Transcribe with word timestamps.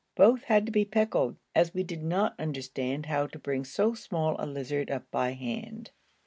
Both 0.15 0.45
had 0.45 0.65
to 0.65 0.71
be 0.71 0.83
pickled, 0.83 1.35
as 1.53 1.75
we 1.75 1.83
did 1.83 2.01
not 2.03 2.33
understand 2.39 3.05
how 3.05 3.27
to 3.27 3.37
bring 3.37 3.63
so 3.63 3.93
small 3.93 4.35
a 4.39 4.47
lizard 4.47 4.89
up 4.89 5.03
by 5.11 5.33
hand. 5.33 5.91